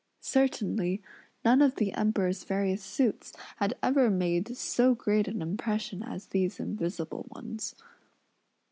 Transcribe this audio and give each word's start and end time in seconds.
Certainly, 0.23 1.03
none 1.45 1.61
of 1.61 1.75
the 1.75 1.93
Emperor's 1.93 2.43
various 2.43 2.81
suits, 2.83 3.33
had 3.57 3.77
ever 3.83 4.09
made 4.09 4.57
so 4.57 4.95
great 4.95 5.27
an 5.27 5.43
impression, 5.43 6.01
as 6.01 6.25
these 6.25 6.59
invisible 6.59 7.27
ones. 7.29 7.75